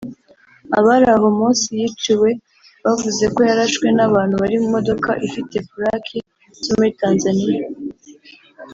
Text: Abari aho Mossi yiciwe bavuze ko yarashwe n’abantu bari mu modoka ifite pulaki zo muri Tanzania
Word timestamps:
Abari 0.77 1.05
aho 1.15 1.27
Mossi 1.37 1.69
yiciwe 1.79 2.29
bavuze 2.85 3.23
ko 3.33 3.39
yarashwe 3.49 3.87
n’abantu 3.97 4.33
bari 4.41 4.55
mu 4.61 4.67
modoka 4.75 5.09
ifite 5.27 5.55
pulaki 5.69 6.17
zo 6.63 6.71
muri 6.77 6.91
Tanzania 7.01 7.65